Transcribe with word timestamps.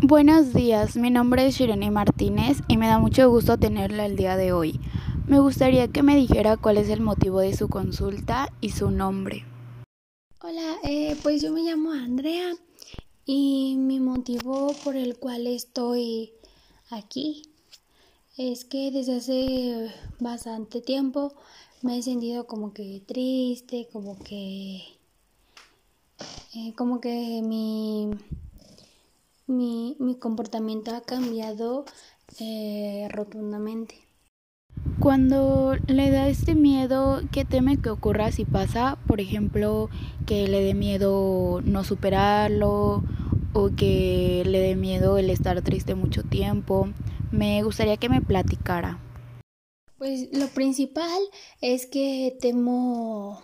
Buenos 0.00 0.54
días, 0.54 0.96
mi 0.96 1.10
nombre 1.10 1.44
es 1.44 1.56
Shirene 1.56 1.90
Martínez 1.90 2.58
y 2.68 2.76
me 2.76 2.86
da 2.86 3.00
mucho 3.00 3.28
gusto 3.28 3.58
tenerla 3.58 4.06
el 4.06 4.14
día 4.14 4.36
de 4.36 4.52
hoy. 4.52 4.78
Me 5.26 5.40
gustaría 5.40 5.88
que 5.88 6.04
me 6.04 6.14
dijera 6.14 6.56
cuál 6.56 6.76
es 6.76 6.88
el 6.88 7.00
motivo 7.00 7.40
de 7.40 7.56
su 7.56 7.68
consulta 7.68 8.48
y 8.60 8.70
su 8.70 8.92
nombre. 8.92 9.44
Hola, 10.40 10.76
eh, 10.84 11.16
pues 11.24 11.42
yo 11.42 11.50
me 11.50 11.62
llamo 11.62 11.90
Andrea 11.90 12.54
y 13.26 13.74
mi 13.76 13.98
motivo 13.98 14.72
por 14.84 14.94
el 14.94 15.18
cual 15.18 15.48
estoy 15.48 16.32
aquí 16.90 17.42
es 18.36 18.64
que 18.64 18.92
desde 18.92 19.16
hace 19.16 19.92
bastante 20.20 20.80
tiempo 20.80 21.32
me 21.82 21.98
he 21.98 22.02
sentido 22.04 22.46
como 22.46 22.72
que 22.72 23.02
triste, 23.04 23.88
como 23.92 24.16
que 24.16 24.76
eh, 26.54 26.72
como 26.76 27.00
que 27.00 27.42
mi 27.42 28.10
mi, 29.48 29.96
mi 29.98 30.18
comportamiento 30.18 30.94
ha 30.94 31.00
cambiado 31.00 31.84
eh, 32.38 33.08
rotundamente. 33.10 33.96
Cuando 35.00 35.76
le 35.86 36.10
da 36.10 36.28
este 36.28 36.54
miedo, 36.54 37.22
¿qué 37.32 37.44
teme 37.44 37.80
que 37.80 37.90
ocurra 37.90 38.30
si 38.32 38.44
pasa? 38.44 38.98
Por 39.06 39.20
ejemplo, 39.20 39.90
que 40.26 40.46
le 40.48 40.62
dé 40.62 40.74
miedo 40.74 41.60
no 41.64 41.84
superarlo 41.84 43.02
o 43.52 43.70
que 43.76 44.42
le 44.46 44.60
dé 44.60 44.76
miedo 44.76 45.18
el 45.18 45.30
estar 45.30 45.62
triste 45.62 45.94
mucho 45.94 46.22
tiempo. 46.22 46.88
Me 47.30 47.62
gustaría 47.62 47.96
que 47.96 48.08
me 48.08 48.20
platicara. 48.20 49.00
Pues 49.98 50.28
lo 50.32 50.46
principal 50.48 51.20
es 51.60 51.86
que 51.86 52.36
temo, 52.40 53.42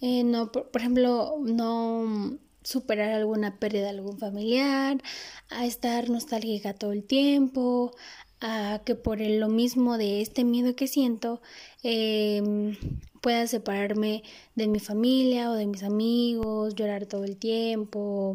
eh, 0.00 0.24
no, 0.24 0.50
por 0.52 0.80
ejemplo, 0.80 1.34
no 1.40 2.38
superar 2.66 3.12
alguna 3.12 3.58
pérdida 3.58 3.84
de 3.84 3.90
algún 3.90 4.18
familiar, 4.18 5.00
a 5.50 5.66
estar 5.66 6.10
nostálgica 6.10 6.74
todo 6.74 6.90
el 6.90 7.04
tiempo, 7.04 7.92
a 8.40 8.80
que 8.84 8.96
por 8.96 9.20
lo 9.20 9.48
mismo 9.48 9.96
de 9.98 10.20
este 10.20 10.42
miedo 10.42 10.74
que 10.74 10.88
siento 10.88 11.40
em, 11.84 12.76
pueda 13.22 13.46
separarme 13.46 14.24
de 14.56 14.66
mi 14.66 14.80
familia 14.80 15.50
o 15.50 15.54
de 15.54 15.66
mis 15.66 15.84
amigos, 15.84 16.74
llorar 16.74 17.06
todo 17.06 17.24
el 17.24 17.36
tiempo. 17.36 18.34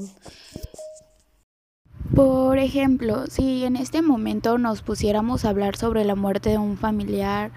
Por 2.16 2.58
ejemplo, 2.58 3.28
si 3.28 3.66
en 3.66 3.76
este 3.76 4.02
momento 4.02 4.58
nos 4.58 4.82
pusiéramos 4.82 5.44
a 5.44 5.50
hablar 5.50 5.76
sobre 5.76 6.06
la 6.06 6.16
muerte 6.16 6.52
de 6.52 6.58
un 6.58 6.78
familiar, 6.78 7.52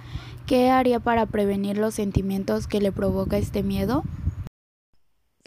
¿qué 0.47 0.71
haría 0.71 0.99
para 0.99 1.27
prevenir 1.27 1.79
los 1.79 1.95
sentimientos 1.95 2.67
que 2.67 2.81
le 2.81 2.91
provoca 2.91 3.39
este 3.39 3.63
miedo? 3.63 4.03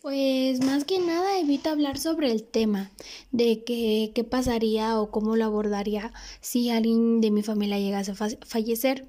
Pues 0.01 0.63
más 0.63 0.85
que 0.85 0.99
nada 0.99 1.39
evita 1.39 1.71
hablar 1.71 1.97
sobre 1.97 2.31
el 2.31 2.43
tema 2.43 2.91
de 3.31 3.63
que, 3.63 4.11
qué 4.13 4.23
pasaría 4.23 4.99
o 5.01 5.09
cómo 5.09 5.35
lo 5.35 5.45
abordaría 5.45 6.13
si 6.39 6.69
alguien 6.69 7.19
de 7.19 7.31
mi 7.31 7.41
familia 7.41 7.79
llegase 7.79 8.11
a 8.11 8.15
fallecer 8.15 9.07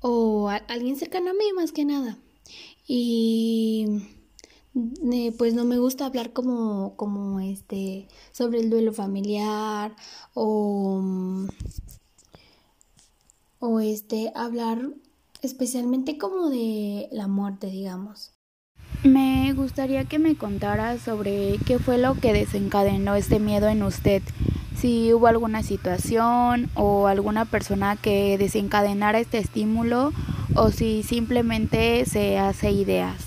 o 0.00 0.48
alguien 0.68 0.96
cercano 0.96 1.30
a 1.30 1.34
mí 1.34 1.44
más 1.54 1.72
que 1.72 1.84
nada. 1.84 2.18
Y 2.86 3.86
eh, 5.12 5.32
pues 5.36 5.52
no 5.54 5.64
me 5.66 5.78
gusta 5.78 6.06
hablar 6.06 6.32
como, 6.32 6.96
como 6.96 7.40
este 7.40 8.08
sobre 8.32 8.60
el 8.60 8.70
duelo 8.70 8.92
familiar 8.94 9.94
o, 10.34 11.02
o 13.60 13.80
este 13.80 14.32
hablar 14.34 14.94
especialmente 15.42 16.16
como 16.16 16.48
de 16.48 17.08
la 17.12 17.28
muerte 17.28 17.68
digamos. 17.68 18.32
Me 19.04 19.52
gustaría 19.52 20.04
que 20.04 20.20
me 20.20 20.36
contara 20.36 20.96
sobre 20.96 21.58
qué 21.66 21.80
fue 21.80 21.98
lo 21.98 22.14
que 22.14 22.32
desencadenó 22.32 23.16
este 23.16 23.40
miedo 23.40 23.66
en 23.66 23.82
usted. 23.82 24.22
Si 24.76 25.12
hubo 25.12 25.26
alguna 25.26 25.64
situación 25.64 26.70
o 26.76 27.08
alguna 27.08 27.44
persona 27.44 27.96
que 27.96 28.38
desencadenara 28.38 29.18
este 29.18 29.38
estímulo 29.38 30.12
o 30.54 30.70
si 30.70 31.02
simplemente 31.02 32.04
se 32.06 32.38
hace 32.38 32.70
ideas. 32.70 33.26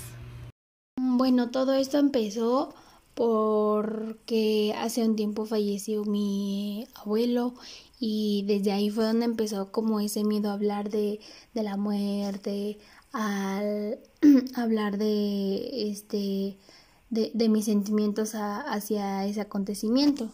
Bueno, 0.98 1.50
todo 1.50 1.74
esto 1.74 1.98
empezó 1.98 2.74
porque 3.14 4.74
hace 4.78 5.04
un 5.04 5.14
tiempo 5.14 5.44
falleció 5.44 6.04
mi 6.06 6.86
abuelo 6.94 7.52
y 8.00 8.44
desde 8.46 8.72
ahí 8.72 8.88
fue 8.88 9.04
donde 9.04 9.26
empezó 9.26 9.72
como 9.72 10.00
ese 10.00 10.24
miedo 10.24 10.48
a 10.48 10.54
hablar 10.54 10.88
de, 10.88 11.20
de 11.52 11.62
la 11.62 11.76
muerte, 11.76 12.78
al 13.12 13.98
hablar 14.56 14.98
de 14.98 15.90
este 15.90 16.56
de, 17.10 17.48
mis 17.48 17.66
sentimientos 17.66 18.32
hacia 18.34 19.24
ese 19.24 19.40
acontecimiento. 19.40 20.28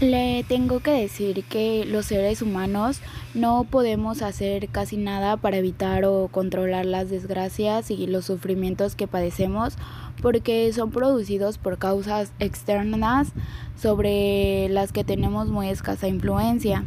Le 0.00 0.44
tengo 0.48 0.80
que 0.80 0.90
decir 0.90 1.44
que 1.44 1.84
los 1.86 2.06
seres 2.06 2.42
humanos 2.42 3.00
no 3.32 3.64
podemos 3.64 4.22
hacer 4.22 4.68
casi 4.68 4.96
nada 4.96 5.36
para 5.36 5.56
evitar 5.56 6.04
o 6.04 6.28
controlar 6.30 6.84
las 6.84 7.10
desgracias 7.10 7.90
y 7.90 8.06
los 8.06 8.26
sufrimientos 8.26 8.96
que 8.96 9.06
padecemos 9.06 9.74
porque 10.20 10.72
son 10.72 10.90
producidos 10.90 11.58
por 11.58 11.78
causas 11.78 12.32
externas 12.38 13.32
sobre 13.80 14.68
las 14.68 14.92
que 14.92 15.04
tenemos 15.04 15.48
muy 15.48 15.68
escasa 15.68 16.08
influencia. 16.08 16.84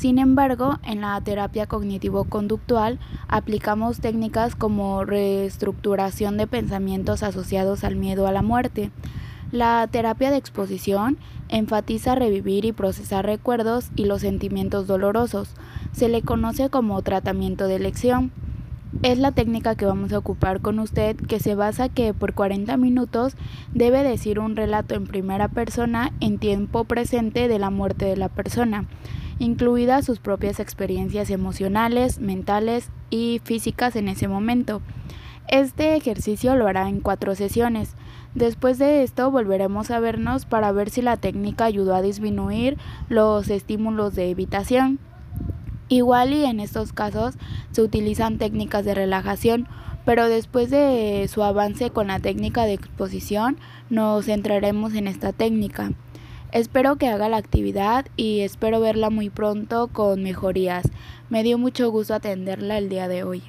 Sin 0.00 0.18
embargo, 0.18 0.78
en 0.82 1.02
la 1.02 1.20
terapia 1.20 1.66
cognitivo-conductual 1.66 2.98
aplicamos 3.28 4.00
técnicas 4.00 4.54
como 4.56 5.04
reestructuración 5.04 6.38
de 6.38 6.46
pensamientos 6.46 7.22
asociados 7.22 7.84
al 7.84 7.96
miedo 7.96 8.26
a 8.26 8.32
la 8.32 8.40
muerte. 8.40 8.90
La 9.52 9.86
terapia 9.92 10.30
de 10.30 10.38
exposición 10.38 11.18
enfatiza 11.50 12.14
revivir 12.14 12.64
y 12.64 12.72
procesar 12.72 13.26
recuerdos 13.26 13.90
y 13.94 14.06
los 14.06 14.22
sentimientos 14.22 14.86
dolorosos. 14.86 15.50
Se 15.92 16.08
le 16.08 16.22
conoce 16.22 16.70
como 16.70 17.02
tratamiento 17.02 17.66
de 17.66 17.76
elección. 17.76 18.32
Es 19.02 19.18
la 19.18 19.32
técnica 19.32 19.74
que 19.74 19.84
vamos 19.84 20.14
a 20.14 20.18
ocupar 20.18 20.62
con 20.62 20.78
usted 20.78 21.14
que 21.14 21.40
se 21.40 21.54
basa 21.54 21.90
que 21.90 22.14
por 22.14 22.32
40 22.32 22.74
minutos 22.78 23.34
debe 23.74 24.02
decir 24.02 24.38
un 24.38 24.56
relato 24.56 24.94
en 24.94 25.06
primera 25.06 25.48
persona 25.48 26.10
en 26.20 26.38
tiempo 26.38 26.84
presente 26.84 27.48
de 27.48 27.58
la 27.58 27.68
muerte 27.68 28.06
de 28.06 28.16
la 28.16 28.30
persona 28.30 28.86
incluidas 29.40 30.04
sus 30.04 30.20
propias 30.20 30.60
experiencias 30.60 31.30
emocionales, 31.30 32.20
mentales 32.20 32.90
y 33.08 33.40
físicas 33.42 33.96
en 33.96 34.08
ese 34.08 34.28
momento. 34.28 34.82
Este 35.48 35.96
ejercicio 35.96 36.54
lo 36.54 36.68
hará 36.68 36.88
en 36.88 37.00
cuatro 37.00 37.34
sesiones. 37.34 37.96
Después 38.34 38.78
de 38.78 39.02
esto 39.02 39.30
volveremos 39.30 39.90
a 39.90 39.98
vernos 39.98 40.44
para 40.44 40.70
ver 40.70 40.90
si 40.90 41.02
la 41.02 41.16
técnica 41.16 41.64
ayudó 41.64 41.94
a 41.94 42.02
disminuir 42.02 42.76
los 43.08 43.48
estímulos 43.48 44.14
de 44.14 44.30
evitación. 44.30 45.00
Igual 45.88 46.34
y 46.34 46.44
en 46.44 46.60
estos 46.60 46.92
casos 46.92 47.36
se 47.72 47.82
utilizan 47.82 48.38
técnicas 48.38 48.84
de 48.84 48.94
relajación, 48.94 49.66
pero 50.04 50.28
después 50.28 50.70
de 50.70 51.26
su 51.32 51.42
avance 51.42 51.90
con 51.90 52.08
la 52.08 52.20
técnica 52.20 52.64
de 52.64 52.74
exposición 52.74 53.56
nos 53.88 54.26
centraremos 54.26 54.94
en 54.94 55.08
esta 55.08 55.32
técnica. 55.32 55.92
Espero 56.52 56.96
que 56.96 57.06
haga 57.06 57.28
la 57.28 57.36
actividad 57.36 58.06
y 58.16 58.40
espero 58.40 58.80
verla 58.80 59.08
muy 59.08 59.30
pronto 59.30 59.88
con 59.92 60.22
mejorías. 60.24 60.84
Me 61.28 61.44
dio 61.44 61.58
mucho 61.58 61.90
gusto 61.90 62.12
atenderla 62.12 62.78
el 62.78 62.88
día 62.88 63.06
de 63.06 63.22
hoy. 63.22 63.42